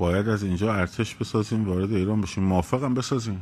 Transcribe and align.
باید 0.00 0.28
از 0.28 0.42
اینجا 0.42 0.74
ارتش 0.74 1.14
بسازیم 1.14 1.68
وارد 1.68 1.92
ایران 1.92 2.20
بشیم. 2.20 2.44
موافقم 2.44 2.94
بسازیم. 2.94 3.40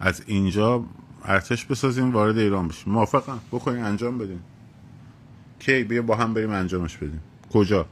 از 0.00 0.22
اینجا 0.26 0.84
ارتش 1.24 1.64
بسازیم 1.64 2.12
وارد 2.12 2.38
ایران 2.38 2.68
بشیم. 2.68 2.92
موافقم. 2.92 3.40
بکنیم 3.52 3.84
انجام 3.84 4.18
بدیم. 4.18 4.40
کی؟ 5.58 5.84
بیا 5.84 6.02
با 6.02 6.16
هم 6.16 6.34
بریم 6.34 6.50
انجامش 6.50 6.96
بدیم. 6.96 7.20
کجا؟ 7.52 7.86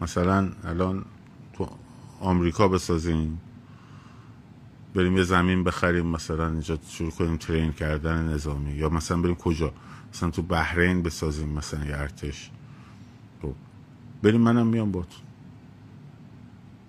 مثلا 0.00 0.48
الان 0.64 1.04
تو 1.52 1.68
آمریکا 2.20 2.68
بسازیم. 2.68 3.40
بریم 4.94 5.16
یه 5.16 5.22
زمین 5.22 5.64
بخریم 5.64 6.06
مثلا 6.06 6.48
اینجا 6.48 6.78
شروع 6.88 7.10
کنیم 7.10 7.36
ترین 7.36 7.72
کردن 7.72 8.28
نظامی. 8.28 8.72
یا 8.72 8.88
مثلا 8.88 9.16
بریم 9.16 9.34
کجا؟ 9.34 9.72
مثلا 10.14 10.30
تو 10.30 10.42
بحرین 10.42 11.02
بسازیم 11.02 11.48
مثلا 11.48 11.84
یه 11.84 11.96
ارتش. 11.96 12.50
تو 13.42 13.54
بریم 14.22 14.40
منم 14.40 14.66
میام 14.66 14.92
با 14.92 15.04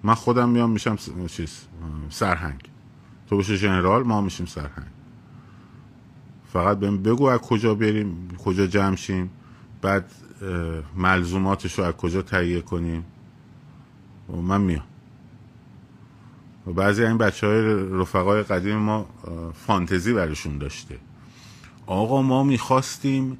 من 0.03 0.13
خودم 0.13 0.49
میام 0.49 0.69
میشم 0.69 0.95
چیز 1.27 1.67
سرهنگ. 2.09 2.69
تو 3.29 3.37
بشه 3.37 3.55
ژنرال 3.55 4.03
ما 4.03 4.21
میشیم 4.21 4.45
سرهنگ. 4.45 4.87
فقط 6.53 6.79
بهم 6.79 7.03
بگو 7.03 7.25
از 7.25 7.39
کجا 7.39 7.75
بریم 7.75 8.37
کجا 8.45 8.67
جمع 8.67 8.95
شیم 8.95 9.29
بعد 9.81 10.11
ملزوماتش 10.95 11.79
رو 11.79 11.85
از 11.85 11.93
کجا 11.93 12.21
تهیه 12.21 12.61
کنیم. 12.61 13.05
و 14.29 14.35
من 14.35 14.61
میام. 14.61 14.83
و 16.67 16.73
بعضی 16.73 17.03
این 17.03 17.17
بچه 17.17 17.47
های 17.47 17.61
رفقای 18.01 18.43
قدیم 18.43 18.75
ما 18.75 19.05
فانتزی 19.65 20.13
برشون 20.13 20.57
داشته. 20.57 20.97
آقا 21.85 22.21
ما 22.21 22.43
می‌خواستیم 22.43 23.37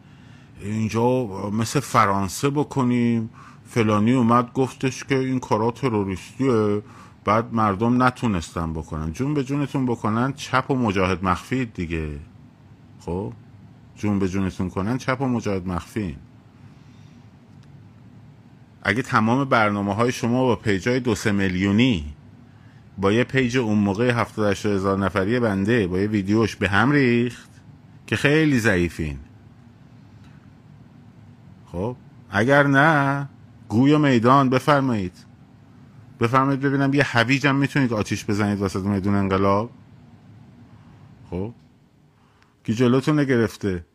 اینجا 0.62 1.26
مثل 1.50 1.80
فرانسه 1.80 2.50
بکنیم 2.50 3.30
فلانی 3.70 4.14
اومد 4.14 4.54
گفتش 4.54 5.04
که 5.04 5.18
این 5.18 5.40
کارا 5.40 5.72
تروریستیه 5.72 6.82
بعد 7.26 7.54
مردم 7.54 8.04
نتونستن 8.04 8.74
بکنن. 8.74 9.12
جون 9.12 9.34
به 9.34 9.44
جونتون 9.44 9.86
بکنن 9.86 10.34
چپ 10.34 10.72
و 10.72 10.76
مجاهد 10.76 11.24
مخفی 11.24 11.66
دیگه. 11.66 12.20
خب؟ 13.00 13.34
جون 13.96 14.20
به 14.20 14.28
جونتون 14.28 14.70
کنن 14.70 14.98
چپ 14.98 15.22
و 15.22 15.26
مجاهد 15.26 15.68
مخفی 15.68 16.18
اگه 18.84 19.02
تمام 19.02 19.44
برنامه 19.44 19.94
های 19.94 20.12
شما 20.12 20.44
با 20.44 20.56
page 20.56 20.91
ای 20.91 21.00
دو 21.00 21.16
سه 21.16 21.32
میلیونی 21.32 22.14
با 22.98 23.12
یه 23.12 23.24
page 23.24 23.58
اون 23.58 23.78
موقع 23.78 24.12
هفتاد 24.12 24.66
هزار 24.66 24.98
نفری 24.98 25.40
بنده 25.40 25.88
با 25.88 26.00
یه 26.00 26.08
ویدیوش 26.08 26.56
به 26.56 26.70
هم 26.70 26.92
ریخت 26.92 27.50
که 28.08 28.16
خیلی 28.16 28.60
ضعیفین. 28.60 29.18
خب؟ 31.72 31.96
اگر 32.32 32.68
نه 32.68 33.28
گوی 33.70 33.94
و 33.94 33.98
میدان 33.98 34.50
بفرمایید. 34.50 35.26
بفرمایید 36.20 36.62
ببینم 36.62 36.94
یه 36.94 37.04
هویج 37.18 37.48
هم 37.48 37.56
می‌تونید 37.56 37.94
آتیش 37.94 38.26
بزنید 38.26 38.62
وسط 38.62 38.80
میدون 38.80 39.16
انقلاب. 39.16 39.72
خب؟ 41.30 41.54
کی 42.64 42.74
جلوتون 42.74 43.24
گرفته 43.24 43.86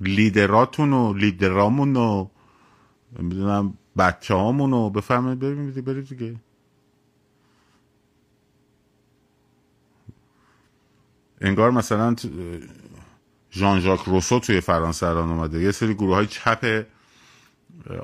لیدراتون 0.00 0.92
و 0.92 1.14
لیدرامون 1.14 1.96
و 1.96 2.28
می‌دونم 3.18 3.74
بچه 3.98 4.34
هامون 4.34 4.70
رو 4.70 4.90
بفرمایید 4.90 5.38
ببینید 5.38 5.84
برید 5.84 6.08
دیگه. 6.08 6.36
انگار 11.40 11.70
مثلا 11.70 12.16
ژان 13.52 13.80
ژاک 13.80 14.00
روسو 14.00 14.38
توی 14.38 14.60
فرانسه 14.60 15.06
الان 15.06 15.30
اومده. 15.30 15.60
یه 15.60 15.72
سری 15.72 15.94
گروه 15.94 16.14
های 16.14 16.26
چپ 16.26 16.86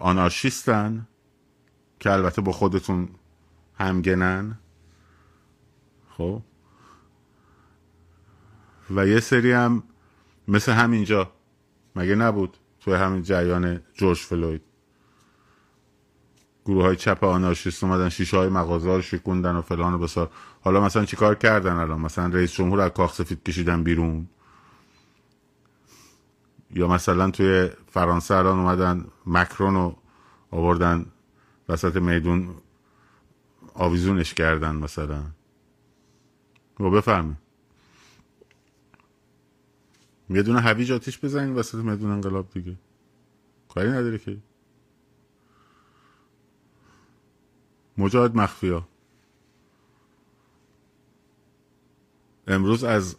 آنارشیستن 0.01 1.07
که 2.01 2.11
البته 2.11 2.43
با 2.43 2.53
خودتون 2.53 3.09
همگنن. 3.75 4.59
خب. 6.11 6.43
و 8.91 9.07
یه 9.07 9.21
سری 9.21 9.53
هم 9.53 9.83
مثل 10.49 10.73
همینجا. 10.73 11.33
مگه 11.97 12.15
نبود 12.15 12.57
توی 12.81 12.95
همین 12.95 13.23
جریان 13.23 13.81
جورج 13.95 14.19
فلوید؟ 14.19 14.63
گروه 16.65 16.85
های 16.85 16.97
چپ 16.97 17.25
آنارشیست 17.25 17.85
اومدن 17.85 18.09
شیشه 18.09 18.37
های 18.37 18.49
مغازه 18.49 18.89
رو 18.89 19.03
شکوندن 19.03 19.57
و 19.57 19.63
فلان 19.63 19.95
و 19.95 19.99
بسار. 19.99 20.31
حالا 20.61 20.81
مثلا 20.81 21.05
چیکار 21.05 21.35
کردن 21.35 21.73
الان؟ 21.73 22.01
مثلا 22.01 22.27
رئیس 22.27 22.53
جمهور 22.53 22.81
از 22.81 22.91
کاخ 22.91 23.15
سفید 23.15 23.43
کشیدن 23.43 23.83
بیرون. 23.83 24.29
یا 26.75 26.89
مثلا 26.89 27.31
توی 27.31 27.71
فرانسه 27.87 28.35
الان 28.35 28.59
اومدن 28.59 29.07
مکرون 29.27 29.75
رو 29.75 29.97
آوردن 30.51 31.07
وسط 31.69 31.97
میدون 31.97 32.55
آویزونش 33.75 34.35
کردن 34.35 34.77
مثلا. 34.77 35.23
و 36.81 36.91
بفرمین 36.91 37.37
یه 40.31 40.43
دونه 40.43 40.61
هویج 40.61 40.93
آتیش 40.93 41.19
بزنین 41.19 41.55
وسط 41.55 41.79
میدون 41.79 42.11
انقلاب 42.11 42.51
دیگه. 42.51 42.77
کاری 43.69 43.89
نداره 43.89 44.19
که. 44.19 44.39
مجاهد 47.99 48.37
مخفیا. 48.37 48.89
امروز 52.47 52.85
از 52.85 53.17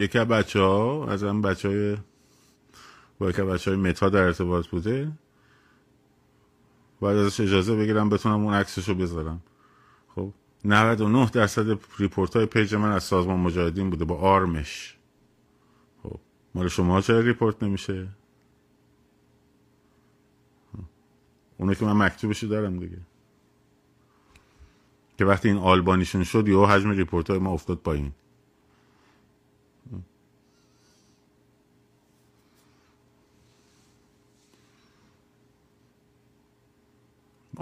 یکی 0.00 0.18
بچه 0.18 0.60
ها 0.60 1.08
از 1.08 1.24
هم 1.24 1.42
بچه 1.42 1.68
های 1.68 1.96
با 3.22 3.30
یکی 3.30 3.42
بچه 3.42 3.70
های 3.70 3.80
متا 3.80 4.08
در 4.08 4.22
ارتباط 4.22 4.66
بوده 4.66 5.12
باید 7.00 7.18
ازش 7.18 7.40
اجازه 7.40 7.76
بگیرم 7.76 8.08
بتونم 8.08 8.44
اون 8.44 8.54
عکسش 8.54 8.88
رو 8.88 8.94
بذارم. 8.94 9.42
خب 10.14 10.32
99 10.64 11.30
درصد 11.30 11.78
report 11.98 12.36
های 12.36 12.46
page 12.46 12.74
من 12.74 12.92
از 12.92 13.04
سازمان 13.04 13.40
مجاهدین 13.40 13.90
بوده 13.90 14.04
با 14.04 14.16
آرمش. 14.16 14.96
خب 16.02 16.20
مال 16.54 16.68
شما 16.68 17.00
چرا 17.00 17.20
report 17.20 17.62
نمیشه؟ 17.62 18.08
اونو 21.58 21.74
که 21.74 21.84
من 21.84 22.06
مکتوبشو 22.06 22.46
دارم 22.46 22.78
دیگه. 22.78 22.98
که 25.18 25.24
وقتی 25.24 25.48
این 25.48 25.58
آلبانیشون 25.58 26.24
شد 26.24 26.48
یه 26.48 26.58
حجم 26.58 26.90
report 26.90 27.30
های 27.30 27.38
ما 27.38 27.50
افتاد 27.50 27.78
پایین. 27.78 28.12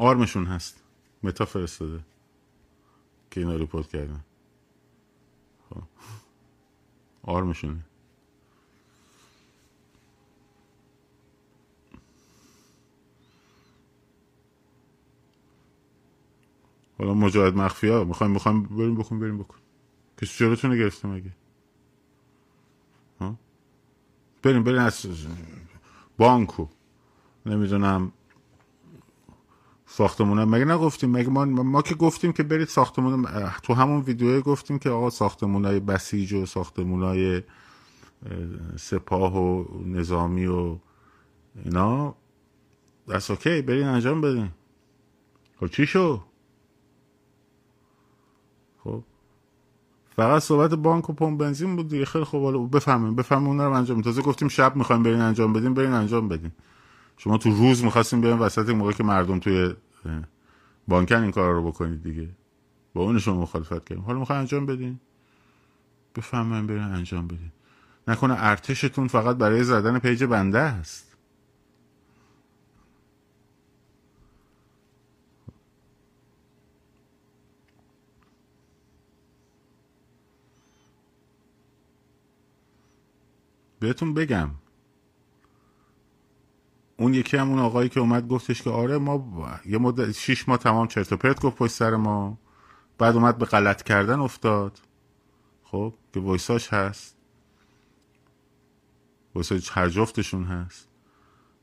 آرمشون 0.01 0.45
هست. 0.47 0.83
متا 1.23 1.45
فرستاده. 1.45 2.01
که 3.31 3.41
اینا 3.41 3.57
report 3.57 3.89
کردن. 3.89 4.25
خب. 5.71 5.83
حالا 16.99 17.15
مجاهد 17.15 17.55
مخفی 17.57 17.89
ها 17.89 18.05
می‌خوایم 18.05 18.33
می‌خوایم 18.33 18.63
بریم 18.63 18.95
بکن 18.95 19.21
بریم 19.21 19.39
بکن 19.39 19.59
کسی 20.23 20.39
جلوتونه 20.39 20.77
گرفته 20.77 21.09
مگه 21.09 21.33
بریم 24.43 24.65
بریم. 24.65 24.79
از 24.81 25.07
بانکو. 26.19 26.67
نمی‌دونم. 27.47 28.13
ساختمونه. 29.93 30.45
مگه 30.45 30.65
نگفتیم؟ 30.65 31.11
مگه 31.11 31.29
ما, 31.29 31.45
ما 31.45 31.83
که 31.83 31.95
گفتیم 31.95 32.33
که 32.33 32.43
برید 32.43 32.69
ساختمون 32.69 33.27
تو 33.63 33.75
همون 33.75 34.01
ویدیو 34.01 34.41
گفتیم 34.41 34.79
که 34.79 34.91
آقا 34.91 35.11
ساختمونای 35.11 35.81
بسیج 35.81 36.33
و 36.33 36.47
ساختمونای 36.47 37.43
سپاه 38.77 39.39
و 39.39 39.65
نظامی 39.87 40.47
و 40.47 40.77
اینا. 41.65 42.15
دست 43.09 43.31
okay 43.31 43.63
برین 43.63 43.87
انجام 43.87 44.21
بدین. 44.21 44.49
خب 45.61 45.67
چی 45.67 45.87
شو 45.87 46.21
خب. 48.85 49.03
فقط 50.17 50.43
صحبت 50.43 50.75
بانک 50.75 51.11
و 51.11 51.13
پمپ 51.13 51.41
بنزین 51.41 51.77
بود 51.77 51.89
دیگه. 51.89 52.05
خیلی 52.05 52.25
خوب 52.25 52.43
حالا 52.43 52.59
بفهمیم. 52.59 53.15
بفهمیم 53.17 53.49
اون 53.49 53.61
رو 53.61 53.73
انجام 53.73 54.03
تازه 54.03 54.23
گفتیم 54.23 54.49
شب 54.49 54.77
می‌خوایم 54.77 55.03
برین 55.03 55.21
انجام 55.21 55.53
بدیم. 55.53 55.75
برین 55.75 55.93
انجام 55.93 56.29
بدین. 56.29 56.53
شما 57.21 57.39
تو 57.39 57.51
روز 57.51 57.85
می‌خواستیم 57.85 58.21
بیاین 58.21 58.39
وسط 58.39 58.69
موقع 58.69 58.93
که 58.93 59.05
مردم 59.05 59.39
توی 59.39 59.75
بانکن 60.89 61.23
این 61.23 61.31
کار 61.31 61.53
رو 61.53 61.67
بکنید 61.67 62.03
دیگه. 62.03 62.29
با 62.95 63.03
اون 63.03 63.19
شما 63.19 63.43
مخالفت 63.43 63.89
کردیم. 63.89 64.05
حالا 64.05 64.19
می‌خوای 64.19 64.39
انجام 64.39 64.67
بدین؟ 64.67 65.01
بفهمم 66.17 66.67
برین 66.67 66.83
انجام 66.83 67.27
بدین. 67.27 67.53
نکنه 68.09 68.35
ارتشتون 68.39 69.09
فقط 69.09 69.37
برای 69.37 69.65
زدن 69.65 69.99
page 69.99 70.25
بنده 70.25 70.59
است. 70.59 71.17
بهتون 83.81 84.15
بگم. 84.15 84.51
اون 87.01 87.15
یکی 87.15 87.37
هم 87.37 87.51
اون 87.51 87.59
آقایی 87.59 87.89
که 87.89 88.01
اومد 88.01 88.29
گفتش 88.29 88.63
که 88.63 88.71
آره 88.71 88.99
ما 88.99 89.49
یه 89.67 89.79
مدت 89.79 90.13
شیش 90.13 90.49
ماه 90.49 90.59
تمام 90.59 90.87
چرت 90.87 91.13
و 91.13 91.17
پرت 91.17 91.41
گفت 91.41 91.57
پشت 91.57 91.73
سر 91.73 91.97
ما. 91.97 92.39
بعد 92.99 93.15
اومد 93.15 93.39
به 93.39 93.45
غلط 93.45 93.83
کردن 93.83 94.21
افتاد. 94.21 94.81
خب 95.65 95.95
که 96.15 96.21
وایساش 96.21 96.73
هست. 96.73 97.17
وایساش 99.35 99.71
هر 99.73 99.89
جفتشون 99.89 100.45
هست. 100.45 100.89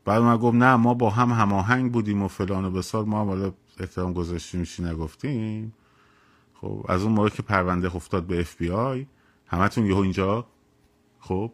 بعد 0.05 0.21
من 0.21 0.37
گفت 0.37 0.55
نه 0.55 0.75
ما 0.75 0.93
با 0.93 1.09
هم 1.09 1.31
هماهنگ 1.31 1.91
بودیم 1.91 2.23
و 2.23 2.27
فلان 2.27 2.65
و 2.65 2.71
بیسار. 2.71 3.05
ما 3.05 3.21
هم 3.21 3.27
حالا 3.27 3.53
احترام 3.79 4.13
گذاشتیم 4.13 4.63
چی 4.63 4.83
نگفتیم. 4.83 5.73
خب 6.53 6.85
از 6.89 7.03
اون 7.03 7.13
موقع 7.13 7.29
که 7.29 7.43
پرونده 7.43 7.95
افتاد 7.95 8.23
به 8.23 8.39
اف 8.39 8.55
بی 8.55 8.69
آی 8.69 9.07
همتون 9.47 9.85
یهو 9.85 9.99
اینجا 9.99 10.47
خب 11.19 11.51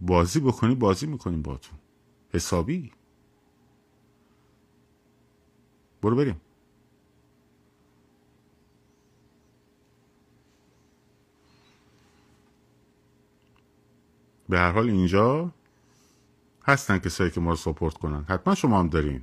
بازی 0.00 0.40
بکنی 0.40 0.74
بازی 0.74 1.06
می‌کنیم 1.06 1.42
باتون 1.42 1.78
حسابی. 2.34 2.92
برو 6.02 6.16
بریم. 6.16 6.40
به 14.48 14.58
هر 14.58 14.72
حال 14.72 14.90
اینجا 14.90 15.52
هستن 16.64 16.98
کسایی 16.98 17.30
که 17.30 17.40
ما 17.40 17.50
رو 17.50 17.56
سپورت 17.56 17.94
کنن. 17.94 18.24
حتما 18.24 18.54
شما 18.54 18.80
هم 18.80 18.88
دارین. 18.88 19.22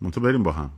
منتها 0.00 0.24
بریم 0.24 0.42
با 0.42 0.52
هم. 0.52 0.70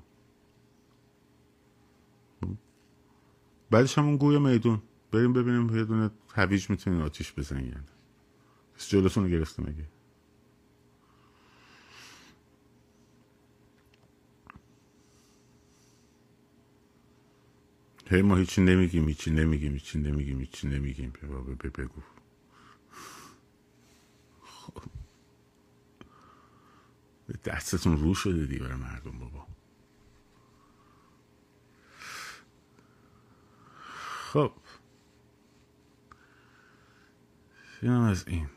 بعدش 3.70 3.98
هم 3.98 4.04
اون 4.04 4.16
گوی 4.16 4.38
میدون. 4.38 4.82
بریم 5.12 5.32
ببینیم 5.32 5.76
یه 5.76 5.84
دونه 5.84 6.10
هویج 6.34 6.70
می‌تونین 6.70 7.02
آتیش 7.02 7.32
بزنین 7.32 7.75
جلوتون 8.79 9.25
رو 9.25 9.31
گرفته 9.31 9.62
مگه 9.62 9.85
هی 18.06 18.23
ما 18.23 18.37
هیچی 18.37 18.62
نمیگیم 18.62 19.09
هیچی 19.09 19.31
نمیگیم 19.31 19.73
هیچی 19.73 19.99
نمیگیم 19.99 20.41
هیچی 20.41 20.69
نمیگیم 20.69 21.12
بگو 21.75 22.03
خب. 24.43 24.82
دستتون 27.44 27.97
رو 27.97 28.15
شده 28.15 28.47
دیگه 28.47 28.62
برای 28.62 28.77
مردم 28.79 29.19
بابا 29.19 29.47
خب 34.32 34.53
اینم 37.82 38.00
از 38.00 38.29
این 38.29 38.49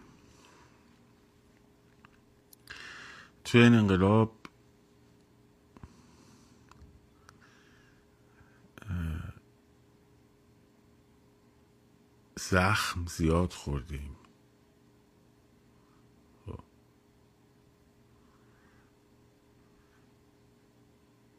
توی 3.48 3.62
این 3.62 3.74
انقلاب 3.74 4.32
زخم 12.40 13.06
زیاد 13.06 13.54
خوردیم. 13.54 14.16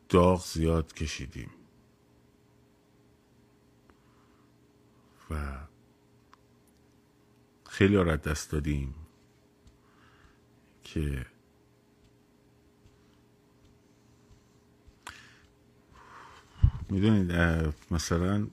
داغ 0.09 0.47
زیاد 0.47 0.95
کشیدیم 0.95 1.51
و 5.31 5.59
خیلی 7.69 7.97
را 7.97 8.17
دست 8.17 8.51
دادیم 8.51 8.95
که 10.83 11.27
می‌دونید 16.91 17.33
مثلا 17.91 18.49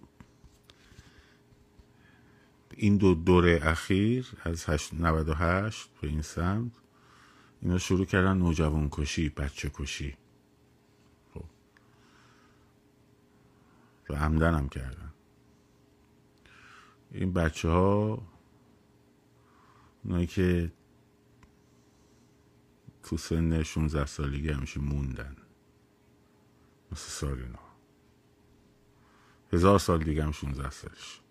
این 2.78 2.98
دو 2.98 3.16
دوره 3.16 3.60
اخیر 3.64 4.34
از 4.44 4.66
98 4.94 5.90
به 6.02 6.08
این 6.08 6.22
سمت 6.22 6.72
اینا 7.62 7.78
شروع 7.78 8.06
کردن 8.06 8.38
نوجوان 8.38 8.90
کشی 8.92 9.30
بچه 9.30 9.72
کشی 9.74 10.18
خب. 11.34 11.46
و 14.10 14.14
عمدن 14.16 14.54
هم 14.54 14.70
کردن. 14.70 15.14
این 17.12 17.34
بچه 17.34 17.70
ها 17.70 18.22
اونایی 20.04 20.28
که 20.28 20.72
تو 23.04 23.18
سن 23.18 23.64
16 23.64 24.06
سالگی 24.06 24.50
همیشه 24.50 24.80
موندن. 24.80 25.36
مثل 26.92 27.10
سالینا 27.10 27.65
هزار 29.56 29.80
سال 29.80 30.04
دیگه 30.04 30.24
هم 30.24 30.32
16 30.32 30.70
سالش. 30.70 31.22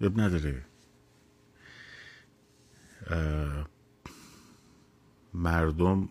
اب 0.00 0.20
نداره. 0.20 0.64
مردم 5.34 6.08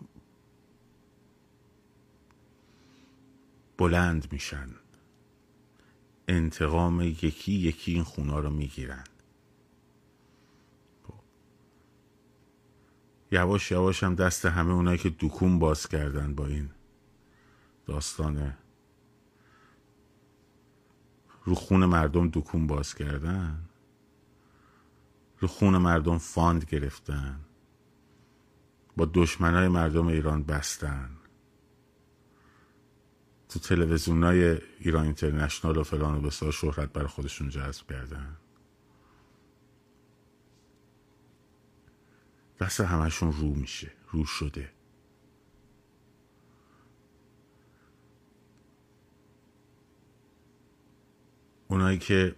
بلند 3.78 4.32
میشن. 4.32 4.68
انتقام 6.28 7.00
یکی 7.00 7.52
یکی 7.52 7.92
این 7.92 8.02
خونا 8.02 8.38
رو 8.38 8.50
می‌گیرن. 8.50 9.04
یواش 13.30 13.70
یواش 13.70 14.02
هم 14.02 14.14
دست 14.14 14.46
همه 14.46 14.72
اونایی 14.72 14.98
که 14.98 15.14
دکون 15.20 15.58
باز 15.58 15.88
کردن 15.88 16.34
با 16.34 16.46
این 16.46 16.70
داستان. 17.86 18.54
رو 21.44 21.54
خون 21.54 21.84
مردم 21.84 22.28
دکون 22.28 22.66
باز 22.66 22.94
کردن. 22.94 23.58
رو 25.38 25.48
خون 25.48 25.78
مردم 25.78 26.18
فاند 26.18 26.64
گرفتن. 26.64 27.40
با 28.96 29.10
دشمنای 29.14 29.68
مردم 29.68 30.06
ایران 30.06 30.42
بستن. 30.42 31.10
تو 33.48 33.58
تلویزیون 33.58 34.22
های 34.22 34.58
ایران 34.78 35.04
اینترنشنال 35.04 35.76
و 35.76 35.82
فلان 35.82 36.14
و 36.14 36.20
بسیار 36.20 36.52
شهرت 36.52 36.92
برای 36.92 37.08
خودشون 37.08 37.48
جذب 37.48 37.86
کردن. 37.86 38.36
دست 42.60 42.80
همشون 42.80 43.32
رو 43.32 43.54
میشه 43.54 43.92
رو 44.10 44.24
شده. 44.24 44.70
اونایی 51.68 51.98
که 51.98 52.34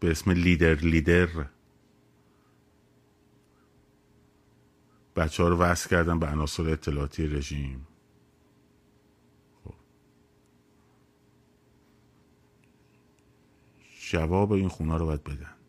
به 0.00 0.10
اسم 0.10 0.30
لیدر 0.30 0.74
لیدر 0.74 1.28
بچه 5.16 5.42
ها 5.42 5.48
رو 5.48 5.56
وصل 5.56 5.88
کردن 5.90 6.18
به 6.18 6.26
عناصر 6.26 6.68
اطلاعاتی 6.68 7.26
رژیم. 7.26 7.86
خب. 9.64 9.74
جواب 14.10 14.52
این 14.52 14.68
خونه 14.68 14.98
رو 14.98 15.06
باید 15.06 15.24
بدن. 15.24 15.59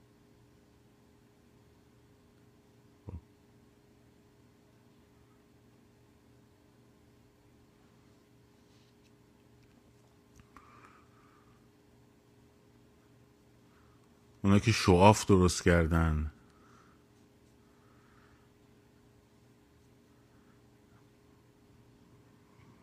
اونا 14.43 14.59
که 14.59 14.71
شعاف 14.71 15.25
درست 15.25 15.63
کردن. 15.63 16.31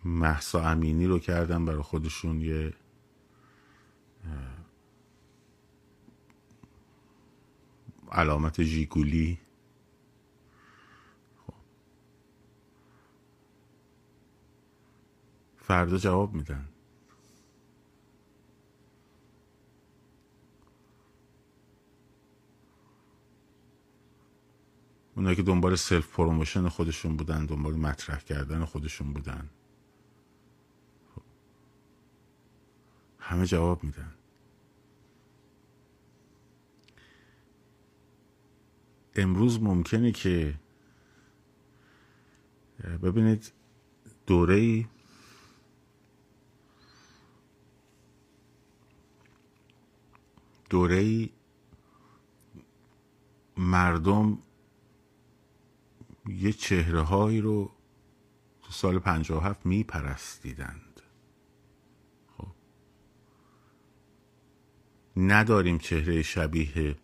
محسا 0.05 0.63
امینی 0.71 1.07
رو 1.07 1.19
کردن 1.19 1.65
برای 1.65 1.83
خودشون 1.83 2.41
یه 2.41 2.75
علامت 8.13 8.63
ژیگولی. 8.63 9.39
خب. 11.47 11.55
فردا 15.57 15.97
جواب 15.99 16.35
میدن. 16.35 16.69
اونایی 25.19 25.37
که 25.37 25.43
دنبال 25.43 25.77
self 25.77 26.13
promotion 26.13 26.69
خودشون 26.69 27.17
بودن 27.17 27.47
دنبال 27.47 27.75
مطرح 27.77 28.19
کردن 28.19 28.65
خودشون 28.65 29.13
بودن. 29.13 29.51
همه 33.19 33.47
جواب 33.47 33.85
میدن. 33.85 34.15
امروز 39.17 39.63
ممکنه 39.63 40.13
که 40.13 40.55
ببینید 43.03 43.53
دوره 44.27 44.55
ای 44.55 44.87
دوره 50.71 50.97
ای 50.97 51.31
مردم 53.57 54.39
یه 56.29 56.53
چهره 56.53 57.01
هایی 57.01 57.41
رو 57.41 57.71
تو 58.63 58.73
سال 58.73 58.99
پنجاه 58.99 59.45
هفت 59.45 59.67
میپرستیدند. 59.67 61.01
خب. 62.37 62.49
نداریم 65.17 65.79
چهره 65.79 66.23
شبیه 66.23 66.97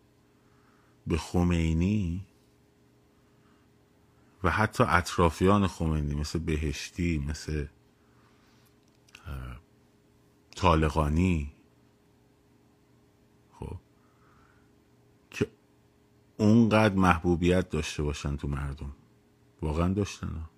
به 1.06 1.16
خمینی 1.18 2.26
و 4.42 4.50
حتی 4.50 4.84
اطرافیان 4.88 5.66
خمینی 5.66 6.14
مثل 6.14 6.38
بهشتی 6.38 7.18
مثل 7.18 7.66
طالقانی. 10.56 11.52
خب. 13.52 13.76
که 15.30 15.50
اونقدر 16.36 16.94
محبوبیت 16.94 17.70
داشته 17.70 18.02
باشن 18.02 18.36
تو 18.36 18.48
مردم. 18.48 18.94
واقعا 19.62 19.94
داشتن. 19.94 20.48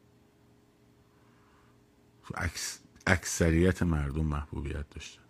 اکس، 2.35 2.81
اکثریت 3.07 3.83
مردم 3.83 4.25
محبوبیت 4.27 4.91
داشتن. 4.91 5.23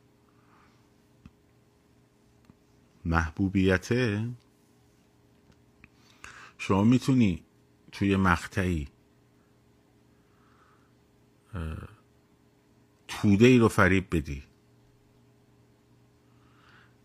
محبوبیت 3.04 3.88
شما 6.58 6.84
می‌تونی 6.84 7.44
توی 7.92 8.16
مقطعی 8.16 8.88
توده 13.08 13.46
ای 13.46 13.58
رو 13.58 13.68
فریب 13.68 14.16
بدی. 14.16 14.42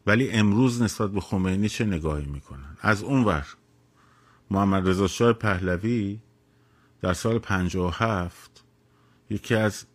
ولی 0.06 0.30
امروز 0.30 0.82
نسبت 0.82 1.12
به 1.12 1.22
خمینی 1.22 1.70
چه 1.70 1.86
نگاهی 1.86 2.26
می‌کنن؟ 2.26 2.78
از 2.82 3.04
اونور 3.04 3.48
محمد 4.52 4.90
رضا 4.90 5.08
شاه 5.08 5.34
پهلوی 5.34 6.20
در 7.02 7.14
سال 7.14 7.42
هفت 7.94 8.64
یکی 9.30 9.56
از 9.56 9.86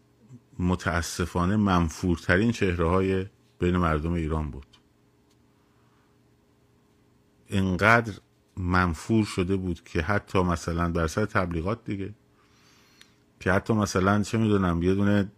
متاسفانه 0.58 1.56
منفورترین 1.56 2.52
چهره 2.52 2.88
های 2.88 3.26
بین 3.58 3.76
مردم 3.76 4.12
ایران 4.12 4.50
بود. 4.50 4.66
اینقدر 7.46 8.12
منفور 8.56 9.24
شده 9.24 9.56
بود 9.56 9.84
که 9.84 10.02
حتی 10.02 10.42
مثلا 10.42 10.88
در 10.88 11.06
سر 11.06 11.24
تبلیغات 11.24 11.84
دیگه 11.84 12.14
که 13.40 13.52
حتی 13.52 13.72
مثلا 13.72 14.22
چه 14.22 14.38
می‌دونم 14.38 14.82
یه 14.82 14.94
دونه 14.94 15.32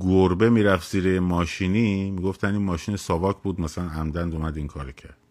گربه 0.00 0.50
می‌رفت 0.50 0.90
زیر 0.90 1.20
ماشینی 1.20 2.10
می‌گفتن 2.10 2.52
این 2.54 2.62
ماشین 2.62 2.96
ساواک 2.96 3.42
بود 3.42 3.60
مثلا 3.60 3.88
عمدن 3.88 4.32
اومد 4.32 4.56
این 4.56 4.66
کار 4.66 4.92
کرد. 4.92 5.25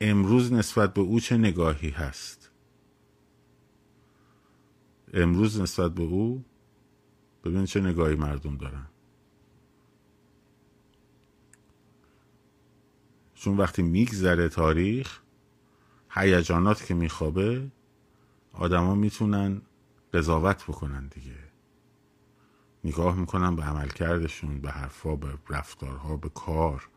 امروز 0.00 0.52
نسبت 0.52 0.94
به 0.94 1.00
او 1.00 1.20
چه 1.20 1.36
نگاهی 1.36 1.90
هست؟ 1.90 2.50
امروز 5.12 5.60
نسبت 5.60 5.94
به 5.94 6.02
او؟ 6.02 6.44
ببین 7.44 7.64
چه 7.64 7.80
نگاهی 7.80 8.14
مردم 8.14 8.56
دارن. 8.56 8.86
چون 13.34 13.56
وقتی 13.56 13.82
میگذره 13.82 14.48
تاریخ 14.48 15.20
هیجانات 16.10 16.86
که 16.86 16.94
میخوابه 16.94 17.70
آدما 18.52 18.94
می‌تونن 18.94 19.62
قضاوت 20.12 20.64
بکنن 20.64 21.06
دیگه. 21.06 21.38
نگاه 22.84 23.16
می‌کنن 23.16 23.56
به 23.56 23.62
عملکردشون 23.62 24.60
به 24.60 24.70
حرفا 24.70 25.16
به 25.16 25.38
رفتارها 25.48 26.16
به 26.16 26.28
کار. 26.28 26.88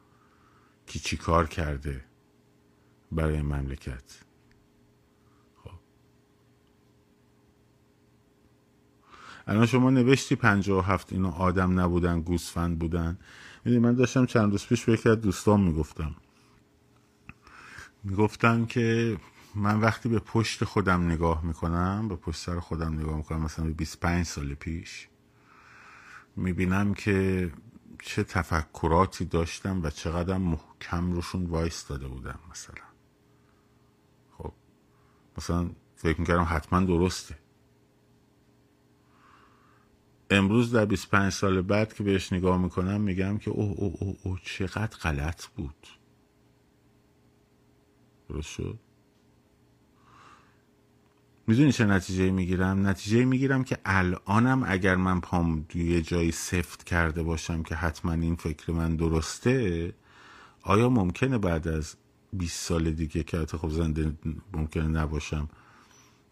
کی 0.85 0.99
چی 0.99 1.17
کار 1.17 1.47
کرده؟ 1.47 2.05
برای 3.15 3.41
مملکت. 3.41 4.23
خب. 5.63 5.71
الان 9.47 9.65
شما 9.65 9.89
نوشتی 9.89 10.35
پنجاه 10.35 10.79
و 10.79 10.91
هفت 10.91 11.13
اینا 11.13 11.31
آدم 11.31 11.79
نبودن 11.79 12.21
گوسفند 12.21 12.79
بودن. 12.79 13.19
می‌دونی 13.65 13.83
من 13.83 13.93
داشتم 13.95 14.25
چند 14.25 14.51
روز 14.51 14.67
پیش 14.67 14.85
به 14.85 14.93
یکی 14.93 15.09
از 15.09 15.21
دوستان 15.21 15.61
می‌گفتم. 15.61 16.15
می‌گفتن 18.03 18.65
که 18.65 19.17
من 19.55 19.79
وقتی 19.79 20.09
به 20.09 20.19
پشت 20.19 20.63
خودم 20.63 21.05
نگاه 21.11 21.45
می‌کنم 21.45 22.07
به 22.07 22.15
پشت 22.15 22.39
سر 22.39 22.59
خودم 22.59 22.93
نگاه 22.99 23.17
می‌کنم 23.17 23.41
مثلا 23.41 23.65
به 23.65 23.71
25 23.73 24.25
سال 24.25 24.53
پیش 24.53 25.07
می‌بینم 26.35 26.93
که 26.93 27.51
چه 28.01 28.23
تفکراتی 28.23 29.25
داشتم 29.25 29.83
و 29.83 29.89
چقدر 29.89 30.37
محکم 30.37 31.11
روشون 31.11 31.45
وایس 31.45 31.87
داده 31.87 32.07
بودم 32.07 32.39
مثلا. 32.51 32.92
مثلا 35.37 35.69
فکر 35.95 36.19
می‌کردم 36.19 36.47
حتما 36.49 36.79
درسته. 36.79 37.37
امروز 40.29 40.71
در 40.71 40.85
25 40.85 41.31
سال 41.31 41.61
بعد 41.61 41.93
که 41.93 42.03
بهش 42.03 42.33
نگاه 42.33 42.57
می‌کنم 42.57 43.01
میگم 43.01 43.37
که 43.37 43.51
اوه 43.51 43.75
اوه 43.77 43.95
اوه, 43.99 44.15
اوه 44.23 44.39
چقدر 44.43 44.97
غلط 44.97 45.45
بود. 45.45 45.87
درست 48.29 48.49
شد؟ 48.49 48.79
می‌دونی 51.47 51.71
چه 51.71 51.85
نتیجه 51.85 52.31
می‌گیرم؟ 52.31 52.87
نتیجه 52.87 53.25
می‌گیرم 53.25 53.63
که 53.63 53.77
الانم 53.85 54.63
اگر 54.67 54.95
من 54.95 55.19
پام 55.19 55.65
یه 55.75 56.01
جایی 56.01 56.31
سفت 56.31 56.83
کرده 56.83 57.23
باشم 57.23 57.63
که 57.63 57.75
حتما 57.75 58.11
این 58.11 58.35
فکر 58.35 58.71
من 58.71 58.95
درسته 58.95 59.93
آیا 60.61 60.89
ممکنه 60.89 61.37
بعد 61.37 61.67
از 61.67 61.95
20 62.33 62.67
سال 62.67 62.91
دیگه 62.91 63.23
که 63.23 63.45
خب 63.45 63.69
زنده 63.69 64.17
ممکنه 64.53 64.87
نباشم. 64.87 65.49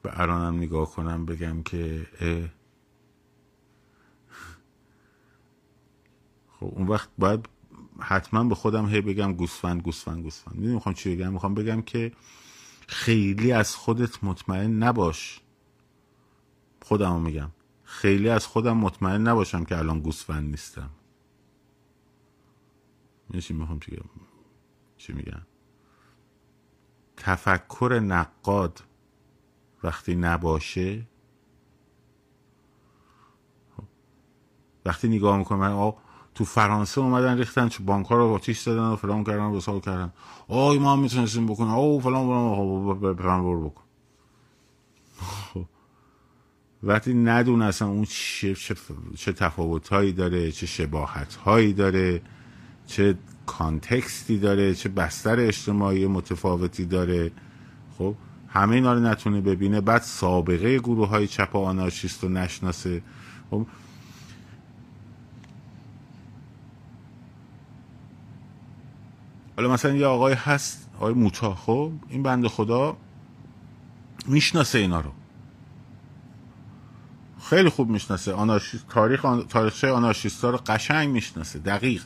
به 0.02 0.20
الانم 0.20 0.58
نگاه 0.58 0.92
کنم 0.92 1.26
بگم 1.26 1.64
که 1.64 2.08
خب 6.60 6.74
اون 6.76 6.88
وقت 6.88 7.10
باید 7.18 7.50
حتما 8.00 8.44
به 8.44 8.56
خودم 8.56 8.86
هی 8.86 9.02
بگم 9.02 9.34
گوسفند 9.34 9.82
گوسفند 9.82 10.24
گوسفند. 10.24 10.56
می‌دونی 10.56 10.74
می‌خوام 10.74 10.96
چی 10.96 11.16
بگم؟ 11.16 11.34
می‌خوام 11.34 11.54
بگم 11.54 11.82
که 11.82 12.12
خیلی 12.88 13.52
از 13.52 13.76
خودت 13.76 14.24
مطمئن 14.24 14.84
نباش. 14.84 15.42
خودمو 16.82 17.20
میگم. 17.20 17.52
خیلی 17.84 18.30
از 18.30 18.46
خودم 18.46 18.78
مطمئن 18.78 19.28
نباشم 19.28 19.64
که 19.64 19.78
الان 19.78 20.00
گوسفند 20.00 20.50
نیستم. 20.50 20.90
چی 23.40 23.54
می‌خوام 23.54 23.80
چی 23.80 24.00
چی 24.98 25.14
میگم؟ 25.14 25.42
تفکر 27.24 28.00
نقاد 28.00 28.84
وقتی 29.84 30.16
نباشه؟ 30.16 31.08
خب، 33.78 33.84
وقتی 34.86 35.08
نگاه 35.08 35.38
می‌کنم 35.38 35.94
تو 36.36 36.46
فرانسه 36.46 37.02
اومدن 37.02 37.38
ریختن 37.38 37.70
چه 37.70 37.84
بانک 37.84 38.06
ها 38.06 38.16
رو 38.16 38.34
آتیش 38.34 38.60
زدن 38.62 38.92
و 38.92 38.96
فلان 38.96 39.24
کردن 39.24 39.44
و 39.44 39.56
بسال 39.56 39.80
کردن. 39.80 40.14
آی 40.48 40.80
ما 40.80 40.94
هم 40.94 41.00
می‌تونستیم 41.00 41.46
بکنیم. 41.46 41.72
او 41.72 42.00
فلان 42.00 43.16
فلان 43.16 43.44
برو 43.44 43.70
بکن. 43.70 43.84
خب. 45.22 45.66
وقتی 46.84 47.14
ندون 47.14 47.62
اصلا 47.62 47.88
اون 47.88 48.06
چه, 48.06 48.56
چه, 48.56 48.76
چه 49.16 49.34
تفاوت 49.34 49.90
هایی 49.90 50.12
داره 50.12 50.52
چه 50.52 50.66
شباهت 50.66 51.36
هایی 51.36 51.74
داره 51.74 52.22
چه 52.88 53.18
کانتکستی 53.52 54.40
داره 54.40 54.76
چه 54.76 54.90
بستر 54.90 55.40
اجتماعی 55.40 56.08
متفاوتی 56.08 56.86
داره. 56.86 57.32
خب 57.98 58.16
همه 58.48 58.76
اینا 58.76 58.94
رو 58.94 59.00
نتونه 59.00 59.42
ببینه. 59.42 59.82
بعد 59.82 60.02
سابقه 60.02 60.80
گروه 60.80 61.08
های 61.08 61.28
چپ 61.28 61.56
آنارشیست 61.56 62.24
رو 62.24 62.30
نشناسه. 62.30 63.02
خب 63.50 63.66
حالا 69.58 69.74
مثلا 69.74 69.94
یه 69.96 70.06
آقای 70.06 70.34
هست 70.34 70.90
آقای 70.96 71.14
موتا. 71.14 71.56
خب 71.56 71.92
این 72.10 72.24
بند 72.24 72.48
خدا 72.48 72.98
می‌شناسه 74.28 74.80
اینا 74.80 75.02
رو. 75.02 75.12
خیلی 77.50 77.70
خوب 77.70 77.90
می‌شناسه. 77.90 78.34
آنارشیست 78.34 78.88
تاریخ 78.90 79.26
آن... 79.26 79.48
تاریخچه 79.48 79.92
آنارشیستا 79.92 80.50
رو 80.50 80.58
قشنگ 80.58 81.10
می‌شناسه. 81.10 81.60
دقیق. 81.60 82.04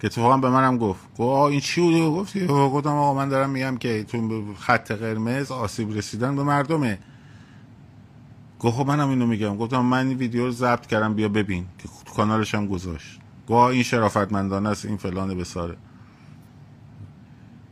که 0.00 0.06
اتفاقا 0.06 0.36
به 0.36 0.50
منم 0.50 0.78
گفت. 0.78 1.00
گفت 1.18 1.50
این 1.50 1.60
چی 1.60 1.80
بوده 1.80 2.00
گفتی 2.00 2.46
گفتم 2.46 2.90
آقا 2.90 3.14
من 3.14 3.28
دارم 3.28 3.50
میگم 3.50 3.76
که 3.76 4.04
تو 4.04 4.54
خط 4.54 4.92
قرمز 4.92 5.50
آسیب 5.50 5.96
رسیدن 5.96 6.36
به 6.36 6.42
مردمه. 6.42 6.98
گفت 8.60 8.76
خب 8.76 8.86
منم 8.86 9.08
اینو 9.08 9.26
میگم. 9.26 9.56
گفتم 9.56 9.80
من 9.80 10.08
این 10.08 10.18
ویدیو 10.18 10.44
رو 10.44 10.50
ضبط 10.50 10.86
کردم 10.86 11.14
بیا 11.14 11.28
ببین. 11.28 11.66
که 11.78 11.88
تو 12.06 12.14
کانالش 12.14 12.54
هم 12.54 12.66
گذاشت. 12.66 13.20
گفت 13.48 13.72
این 13.72 13.82
شرافتمندانه 13.82 14.68
است 14.68 14.84
این 14.84 14.96
فلان 14.96 15.38
بساره. 15.38 15.76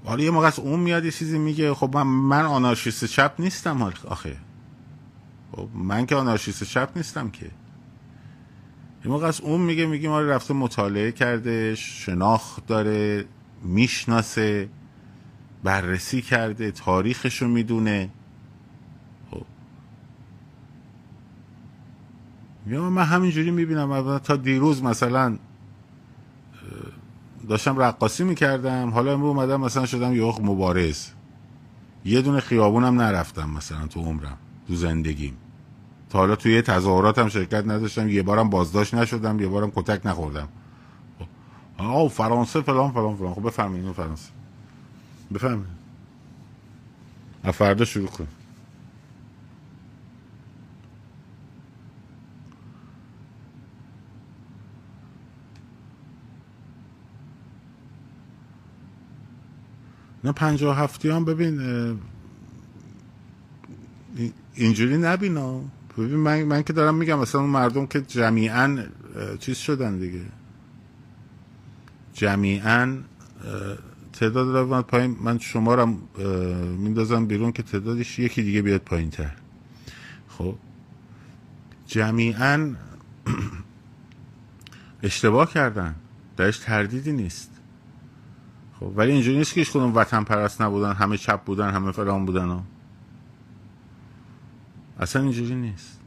حالا 0.04 0.24
یه 0.24 0.30
موقع 0.30 0.46
از 0.46 0.58
اون 0.58 0.80
میاد 0.80 1.04
یه 1.04 1.10
چیزی 1.10 1.38
میگه. 1.38 1.74
خب 1.74 1.96
من, 1.96 2.02
من 2.02 2.44
آنارشیست 2.44 3.04
چپ 3.04 3.32
نیستم 3.38 3.82
آخه. 4.08 4.36
خب 5.52 5.68
من 5.74 6.06
که 6.06 6.16
آنارشیست 6.16 6.64
چپ 6.64 6.88
نیستم 6.96 7.30
که. 7.30 7.50
موقع 9.08 9.26
از 9.26 9.40
اون 9.40 9.60
میگه 9.60 9.86
میگه 9.86 10.08
ما 10.08 10.20
رفته 10.20 10.54
مطالعه 10.54 11.12
کرده 11.12 11.74
شناخت 11.74 12.66
داره 12.66 13.24
می‌شناسه 13.62 14.68
بررسی 15.64 16.22
کرده 16.22 16.70
تاریخشو 16.70 17.48
می‌دونه. 17.48 18.10
خب. 19.30 19.42
یا 22.66 22.90
من 22.90 23.04
همینجوری 23.04 23.50
می‌بینم. 23.50 24.18
تا 24.18 24.36
دیروز 24.36 24.82
مثلا 24.82 25.38
داشتم 27.48 27.78
رقاصی 27.78 28.24
می‌کردم 28.24 28.90
حالا 28.90 29.12
امروز 29.12 29.28
اومدم 29.28 29.60
مثلا 29.60 29.86
شدم 29.86 30.14
یه 30.14 30.40
مبارز. 30.42 31.06
یه 32.04 32.22
دونه 32.22 32.40
خیابونم 32.40 33.00
نرفتم 33.00 33.50
مثلا 33.50 33.86
تو 33.86 34.00
عمرم 34.00 34.38
تو 34.68 34.74
زندگیم. 34.74 35.36
تا 36.10 36.18
حالا 36.18 36.36
توی 36.36 36.62
تظاهراتم 36.62 37.28
شرکت 37.28 37.64
نداشتم 37.66 38.08
یه 38.08 38.22
بارم 38.22 38.50
بازداشت 38.50 38.94
نشدم 38.94 39.40
یه 39.40 39.48
بارم 39.48 39.70
کتک 39.70 40.06
نخوردم. 40.06 40.48
آه 41.78 42.08
فرانسه 42.08 42.60
فلان 42.60 42.92
فلان 42.92 43.16
فلان. 43.16 43.34
خب 43.34 43.42
بفرمایید 43.46 43.92
فرانسه. 43.92 44.30
بفرمایید 45.34 45.76
فردا 47.52 47.84
شروع 47.84 48.08
کن 48.08 48.28
نه 60.24 60.32
پنجاه 60.32 60.78
هفتی 60.78 61.10
هم 61.10 61.24
ببین 61.24 61.60
اینجوری 64.54 64.98
نبینا. 64.98 65.75
ببین 65.98 66.16
من, 66.16 66.42
من 66.42 66.62
که 66.62 66.72
دارم 66.72 66.94
میگم 66.94 67.18
مثلا 67.18 67.40
اون 67.40 67.50
مردم 67.50 67.86
که 67.86 68.00
جمیعا 68.00 68.78
چیز 69.40 69.56
شدن 69.56 69.98
دیگه. 69.98 70.22
جمیعا 72.12 72.96
تعداد 74.12 74.56
رو 74.56 74.82
پایین 74.82 75.16
من 75.20 75.38
شما 75.38 75.74
رو 75.74 75.86
میندازم 76.76 77.26
بیرون 77.26 77.52
که 77.52 77.62
تعدادش 77.62 78.18
یکی 78.18 78.42
دیگه 78.42 78.62
بیاد 78.62 78.80
پایین 78.80 79.10
تر 79.10 79.30
خب؟ 80.28 80.54
جمیعا 81.86 82.74
اشتباه 85.02 85.52
کردن. 85.52 85.94
درش 86.36 86.58
تردیدی 86.58 87.12
نیست. 87.12 87.50
خب؟ 88.80 88.92
ولی 88.96 89.12
اینجوری 89.12 89.38
نیست 89.38 89.54
که 89.54 89.60
ایش 89.60 89.76
وطن 89.76 90.24
پرست 90.24 90.62
نبودن 90.62 90.92
همه 90.92 91.16
چپ 91.16 91.44
بودن 91.44 91.70
همه 91.70 91.92
فلان 91.92 92.26
بودن. 92.26 92.48
ها. 92.48 92.62
اصلا 95.00 95.22
اینجوری 95.22 95.54
نیست. 95.54 96.00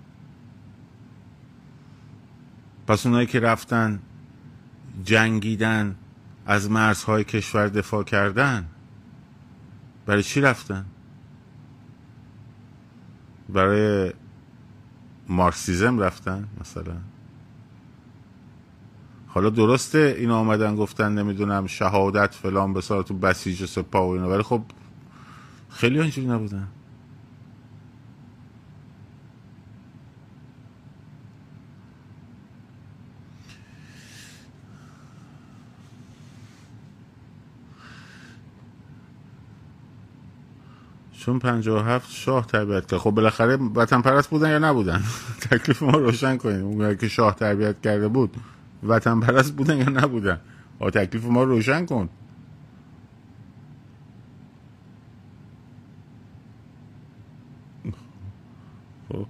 پس 2.87 3.05
اونایی 3.05 3.27
که 3.27 3.39
رفتن 3.39 3.99
جنگیدن 5.03 5.95
از 6.45 6.71
مرزهای 6.71 7.23
کشور 7.23 7.67
دفاع 7.67 8.03
کردن 8.03 8.67
برای 10.05 10.23
چی 10.23 10.41
رفتن؟ 10.41 10.85
برای 13.49 14.13
مارکسیزم 15.27 15.99
رفتن 15.99 16.47
مثلا. 16.61 16.97
حالا 19.27 19.49
درسته 19.49 20.15
این 20.17 20.31
آمدن 20.31 20.75
گفتن 20.75 21.13
نمی‌دونم 21.13 21.67
شهادت 21.67 22.33
فلان 22.33 22.73
به 22.73 22.81
بسیج 23.21 23.65
سپاه 23.65 24.07
و 24.07 24.09
اینا 24.09 24.29
ولی 24.29 24.43
خب 24.43 24.61
خیلی 25.69 25.99
اینجوری 25.99 26.27
نبودن. 26.27 26.67
چون 41.19 41.39
57 41.39 42.11
شاه 42.11 42.45
تربیت 42.45 42.85
کرد. 42.85 42.99
خب 42.99 43.11
بالاخره 43.11 43.55
وطن 43.55 44.01
پرست 44.01 44.29
بودن 44.29 44.49
یا 44.49 44.59
نبودن؟ 44.59 45.03
تکلیف 45.51 45.83
ما 45.83 45.91
روشن 45.91 46.37
کنیم. 46.37 46.65
اون 46.65 46.97
که 46.97 47.07
شاه 47.07 47.35
تربیت 47.35 47.81
کرده 47.81 48.07
بود 48.07 48.37
وطن 48.83 49.19
پرست 49.19 49.55
بودن 49.55 49.77
یا 49.77 49.89
نبودن؟ 49.89 50.39
آ 50.79 50.89
تکلیف 50.89 51.25
ما 51.25 51.43
روشن 51.43 51.85
کن. 51.85 52.09
خب. 59.09 59.27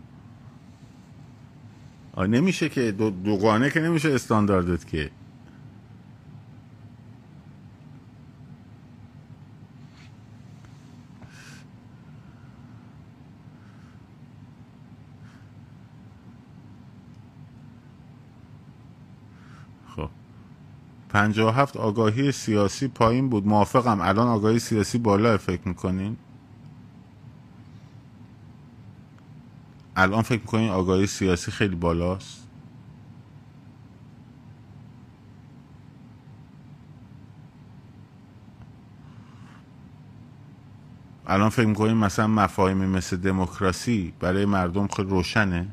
نمیشه 2.25 2.69
که 2.69 2.91
دو 2.91 3.09
دوگانه 3.09 3.69
که 3.69 3.79
نمیشه 3.79 4.09
استانداردت 4.09 4.87
که. 4.87 5.11
هفت 21.51 21.77
آگاهی 21.77 22.31
سیاسی 22.31 22.87
پایین 22.87 23.29
بود. 23.29 23.47
موافقم. 23.47 24.01
الان 24.01 24.27
آگاهی 24.27 24.59
سیاسی 24.59 24.97
بالا 24.97 25.37
فکر 25.37 25.67
می‌کنین؟ 25.67 26.17
الان 29.95 30.21
فکر 30.21 30.41
می‌کنین 30.41 30.69
آگاهی 30.69 31.07
سیاسی 31.07 31.51
خیلی 31.51 31.75
بالاست؟ 31.75 32.47
الان 41.27 41.49
فکر 41.49 41.65
می‌کنین 41.65 41.97
مثلا 41.97 42.27
مفاهیمی 42.27 42.85
مثل 42.87 43.17
دموکراسی 43.17 44.13
برای 44.19 44.45
مردم 44.45 44.87
خیلی 44.87 45.09
روشنه؟ 45.09 45.67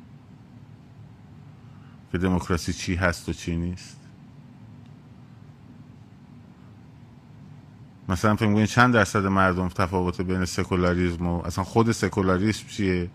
که 2.12 2.18
دموکراسی 2.18 2.72
چی 2.72 2.94
هست 2.94 3.28
و 3.28 3.32
چی 3.32 3.56
نیست؟ 3.56 4.05
مثلا 8.08 8.36
فکر 8.36 8.48
می‌کنید 8.48 8.66
چند 8.66 8.94
درصد 8.94 9.26
مردم 9.26 9.68
تفاوت 9.68 10.20
بین 10.20 10.44
سکولاریسم 10.44 11.26
و 11.26 11.42
اصلا 11.44 11.64
خود 11.64 11.92
سکولاریسم 11.92 12.68
چیه؟ 12.68 13.10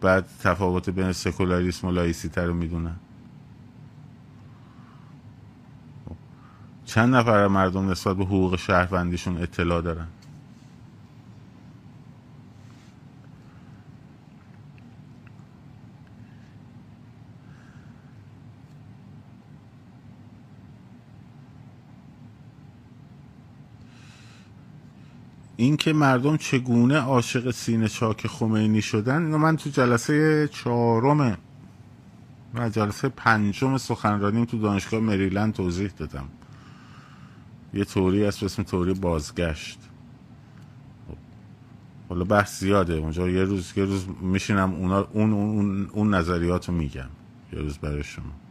بعد 0.00 0.24
تفاوت 0.42 0.90
بین 0.90 1.12
سکولاریسم 1.12 1.88
و 1.88 1.90
لایسیته 1.90 2.42
رو 2.42 2.54
می‌دونن. 2.54 2.96
چند 6.84 7.14
نفر 7.14 7.46
مردم 7.46 7.90
نسبت 7.90 8.16
به 8.16 8.24
حقوق 8.24 8.56
شهروندیشون 8.56 9.42
اطلاع 9.42 9.82
دارن؟ 9.82 10.06
اینکه 25.62 25.92
مردم 25.92 26.36
چگونه 26.36 26.98
عاشق 26.98 27.50
سینه 27.50 27.88
چاک 27.88 28.26
خمینی 28.26 28.82
شدن 28.82 29.24
اینو 29.24 29.38
من 29.38 29.56
تو 29.56 29.70
جلسه 29.70 30.48
چهارم 30.52 31.38
و 32.54 32.68
جلسه 32.68 33.08
پنجم 33.08 33.78
سخنرانیم 33.78 34.44
تو 34.44 34.58
دانشگاه 34.58 35.00
مریلند 35.00 35.52
توضیح 35.52 35.90
دادم. 35.96 36.28
یه 37.74 37.84
توری 37.84 38.24
هست 38.24 38.42
اسم 38.42 38.62
توری 38.62 38.94
بازگشت. 38.94 39.78
حالا 42.08 42.24
بحث 42.24 42.60
زیاده. 42.60 42.94
اونجا 42.94 43.28
یه 43.28 43.44
روز 43.44 43.72
یه 43.76 43.84
روز 43.84 44.06
میشینم 44.20 44.74
اونا 44.74 45.08
اون 45.12 45.32
اون, 45.32 45.86
اون 45.92 46.14
نظریات 46.14 46.68
رو 46.68 46.74
میگم. 46.74 47.08
یه 47.52 47.58
روز 47.58 47.78
برای 47.78 48.02
شما. 48.02 48.41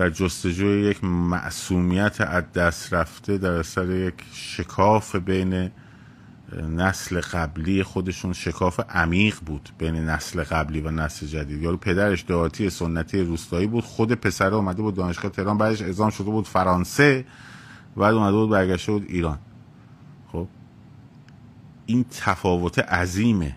در 0.00 0.10
جستجوی 0.10 0.82
یک 0.82 1.04
معصومیت 1.04 2.20
از 2.20 2.52
دست 2.52 2.94
رفته 2.94 3.38
در 3.38 3.52
اثر 3.52 3.90
یک 3.90 4.14
شکاف 4.32 5.16
بین 5.16 5.70
نسل 6.76 7.20
قبلی 7.20 7.82
خودشون 7.82 8.32
شکاف 8.32 8.80
عمیق 8.90 9.36
بود 9.46 9.68
بین 9.78 9.94
نسل 9.94 10.42
قبلی 10.42 10.80
و 10.80 10.90
نسل 10.90 11.26
جدید. 11.26 11.62
یارو 11.62 11.76
پدرش 11.76 12.24
دهاتی 12.28 12.70
سنتی 12.70 13.22
روستایی 13.22 13.66
بود 13.66 13.84
خود 13.84 14.12
پسر 14.12 14.54
اومده 14.54 14.82
بود 14.82 14.94
دانشگاه 14.94 15.30
تهران 15.30 15.58
بعدش 15.58 15.82
اعزام 15.82 16.10
شده 16.10 16.30
بود 16.30 16.46
فرانسه 16.46 17.24
بعد 17.96 18.14
اومده 18.14 18.36
بود 18.36 18.50
برگشته 18.50 18.92
بود 18.92 19.04
ایران. 19.08 19.38
خب؟ 20.32 20.48
این 21.86 22.04
تفاوت 22.10 22.78
عظیمه. 22.78 23.56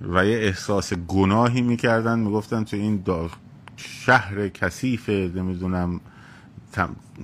و 0.00 0.26
یه 0.26 0.36
احساس 0.36 0.94
گناهی 0.94 1.62
می‌کردن 1.62 2.18
می‌گفتن 2.18 2.64
تو 2.64 2.76
این 2.76 2.96
شهر 3.88 4.48
کثیف 4.48 5.08
نمی‌دونم 5.08 6.00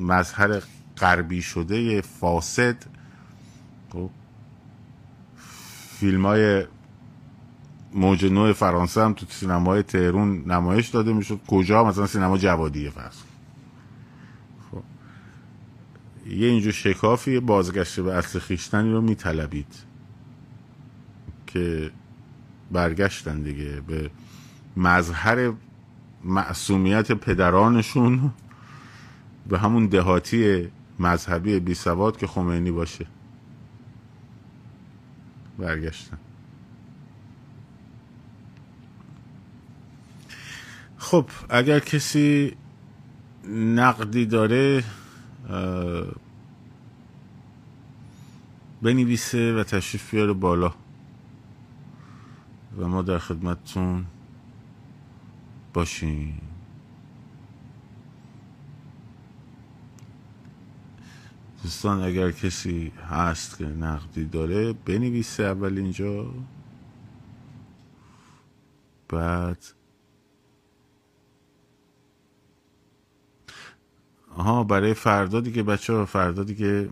مظهر 0.01 0.63
غربی 0.99 1.43
شده 1.43 2.01
فاسد. 2.01 2.77
خب 3.93 4.11
فیلم 5.99 6.27
های 6.27 6.65
موج 7.95 8.25
نو 8.25 8.53
فرانسه 8.53 9.03
هم 9.03 9.13
تو 9.13 9.27
سینمای 9.29 9.83
تهرون 9.83 10.45
نمایش 10.47 10.89
داده 10.89 11.13
می‌شد. 11.13 11.41
کجا؟ 11.47 11.85
مثلا 11.85 12.07
سینما 12.07 12.39
جوادیه 12.39 12.91
فرض 12.91 13.17
خب 14.71 14.83
یه 16.27 16.49
اینجور 16.49 16.73
شکافی 16.73 17.41
بازگشته 17.41 18.03
به 18.03 18.15
اصل 18.15 18.39
خیشتنی 18.39 18.93
رو 18.93 19.01
میطلبید 19.01 19.75
که 21.47 21.91
برگشتن 22.71 23.43
دیگه 23.43 23.81
به 23.81 24.11
مظهر 24.77 25.53
معصومیت 26.25 27.13
پدرانشون 27.13 28.31
به 29.49 29.59
همون 29.59 29.87
دهاتی 29.87 30.69
مذهبی 30.99 31.61
بی 31.61 31.75
سواد 31.75 32.17
که 32.17 32.27
خمینی 32.27 32.71
باشه. 32.71 33.07
برگشتن 35.59 36.19
خب 40.99 41.27
اگر 41.49 41.79
کسی 41.79 42.57
نقدی 43.49 44.27
داره 44.27 44.85
بنویسه 48.83 49.55
و 49.55 49.65
تشریف 49.65 50.11
بیاره 50.11 50.33
بالا. 50.33 50.73
و 52.79 52.89
ما 52.89 53.03
در 53.03 53.19
خدمتتون 53.19 54.07
باشیم 55.75 56.43
دوستان 61.63 62.03
اگر 62.03 62.31
کسی 62.31 62.93
هست 63.11 63.59
که 63.59 63.65
نقدی 63.67 64.25
داره 64.25 64.73
بنویسه 64.73 65.43
اول 65.43 65.79
اینجا. 65.79 66.35
بعد 69.09 69.65
آها 74.37 74.65
برای 74.65 74.95
فردا 74.95 75.41
دیگه 75.41 75.63
بچه 75.63 75.93
ها 75.93 76.07
فردا 76.07 76.45
دیگه 76.45 76.91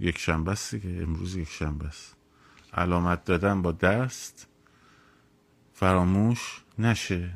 یک 0.00 0.18
شنبه 0.18 0.52
است 0.52 0.74
دیگه 0.74 1.02
امروز 1.02 1.36
یک 1.36 1.48
شنبه 1.48 1.86
است. 1.86 2.16
علامت 2.74 3.24
دادن 3.24 3.62
با 3.62 3.72
دست. 3.72 4.48
فراموش 5.76 6.62
نشه. 6.78 7.30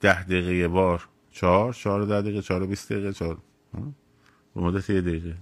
ده 0.00 0.22
دقیقه 0.22 0.68
بار. 0.68 1.08
چهار 1.32 1.72
چهار 1.72 2.02
ده 2.04 2.20
دقیقه 2.22 2.42
چهار 2.42 2.66
بیست 2.66 2.92
دقیقه 2.92 3.12
چهار. 3.12 3.38
به 4.54 4.60
مدت 4.60 4.90
یه 4.90 5.00
دقیقه. 5.00 5.36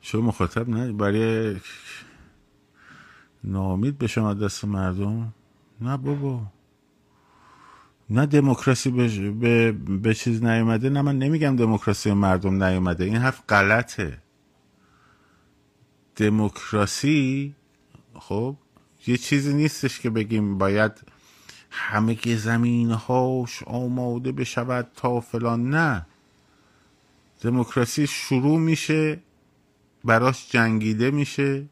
شما 0.00 0.20
مخاطب 0.20 0.68
نه 0.68 0.92
برای 0.92 1.56
نامید 3.44 3.98
به 3.98 4.06
شما 4.06 4.34
دست 4.34 4.64
مردم؟ 4.64 5.34
نه 5.80 5.96
بابا. 5.96 6.46
نه 8.12 8.26
دموکراسی 8.26 8.90
به, 8.90 9.30
به, 9.32 9.72
به 9.72 10.14
چیز 10.14 10.44
نیومده 10.44 10.90
نه 10.90 11.02
من 11.02 11.18
نمیگم 11.18 11.56
دموکراسی 11.56 12.12
مردم 12.12 12.64
نیومده 12.64 13.04
این 13.04 13.16
حرف 13.16 13.42
غلطه. 13.48 14.18
دموکراسی 16.16 17.54
خب 18.14 18.56
یه 19.06 19.16
چیزی 19.16 19.54
نیستش 19.54 20.00
که 20.00 20.10
بگیم 20.10 20.58
باید 20.58 20.92
همه 21.70 22.36
زمین 22.36 22.90
هاش 22.90 23.62
آماده 23.62 24.32
بشود 24.32 24.90
تا 24.96 25.20
فلان 25.20 25.70
نه. 25.70 26.06
دموکراسی 27.40 28.06
شروع 28.06 28.58
میشه 28.58 29.20
براش 30.04 30.50
جنگیده 30.50 31.10
میشه 31.10 31.64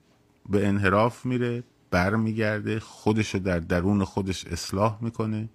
به 0.48 0.68
انحراف 0.68 1.26
میره 1.26 1.62
برمیگرده 1.90 2.80
خودشو 2.80 3.38
در 3.38 3.58
درون 3.58 4.04
خودش 4.04 4.46
اصلاح 4.46 4.98
می‌کنه. 5.00 5.48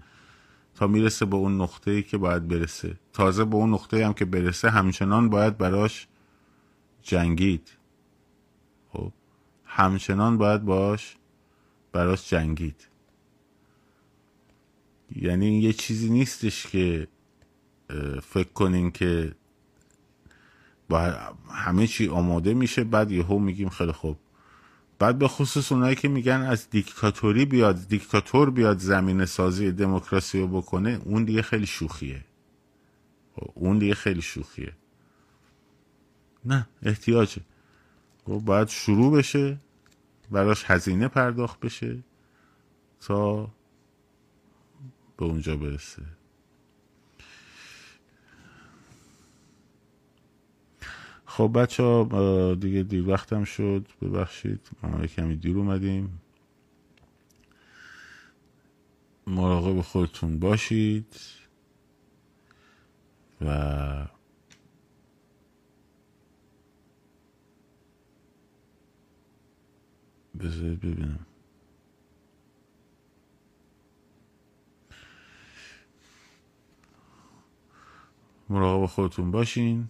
تا 0.76 0.88
می‌رسه 0.88 1.26
به 1.26 1.36
اون 1.36 1.62
نقطه 1.62 1.92
ای 1.92 2.04
که 2.04 2.18
باید 2.18 2.48
برسه. 2.48 2.96
تازه 3.14 3.46
به 3.46 3.56
اون 3.56 3.70
نقطه 3.70 4.06
هم 4.06 4.14
که 4.14 4.26
برسه 4.26 4.70
همچنان 4.70 5.30
باید 5.30 5.58
براش 5.58 6.08
جنگید. 7.02 7.70
خب 8.94 9.12
همچنان 9.66 10.38
باید 10.38 10.66
باش 10.66 11.16
براش 11.92 12.30
جنگید. 12.30 12.88
یعنی 15.16 15.60
یه 15.60 15.74
چیزی 15.74 16.10
نیستش 16.10 16.68
که 16.68 17.08
فکر 18.24 18.54
کنین 18.54 18.92
که 18.92 19.36
با 20.90 21.00
همه 21.50 21.88
چی 21.88 22.08
آماده 22.08 22.54
میشه 22.54 22.84
بعد 22.84 23.12
یهو 23.12 23.40
میگیم 23.40 23.70
خیلی 23.70 23.92
خوب. 23.92 24.18
بعد 25.00 25.20
به 25.20 25.28
خصوص 25.28 25.72
اونایی 25.72 25.96
که 25.96 26.08
میگن 26.08 26.42
از 26.42 26.70
دیکتاتوری 26.70 27.46
بیاد 27.46 27.88
دیکتاتور 27.88 28.50
بیاد 28.50 28.78
زمین 28.80 29.26
سازی 29.26 29.72
دموکراسی 29.72 30.40
رو 30.40 30.48
بکنه 30.48 31.02
اون 31.06 31.24
دیگه 31.24 31.42
خیلی 31.42 31.66
شوخیه. 31.66 32.26
اون 33.54 33.78
دیگه 33.78 33.96
خیلی 33.96 34.22
شوخیه. 34.22 34.74
نه 36.46 36.68
احتیاجه. 36.82 37.42
باید 38.26 38.68
شروع 38.68 39.18
بشه 39.18 39.58
براش 40.32 40.64
هزینه 40.68 41.08
پرداخت 41.08 41.60
بشه 41.60 42.04
تا 43.00 43.52
به 45.18 45.26
اونجا 45.26 45.58
برسه. 45.58 46.02
خب 51.38 51.52
بچه 51.56 51.84
ها 51.84 52.56
دیگه 52.56 52.84
دیر 52.84 53.10
وقتم 53.10 53.44
شد. 53.44 53.88
ببخشید. 54.02 54.70
ما 54.84 55.08
کمی 55.08 55.36
دیر 55.36 55.58
اومدیم. 55.58 56.22
مراقب 59.28 59.82
خودتون 59.82 60.40
باشید. 60.40 61.16
و 63.42 64.08
بذارید 70.40 70.80
ببینم. 70.80 71.26
مراقب 78.50 78.86
خودتون 78.86 79.32
باشین. 79.32 79.90